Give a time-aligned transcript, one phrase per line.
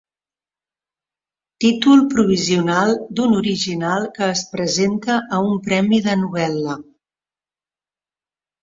[1.65, 6.79] Títol provisional d'un original que es presenta a un premi de novel·la.